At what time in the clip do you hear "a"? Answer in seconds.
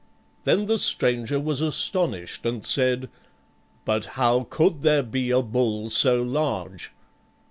5.29-5.43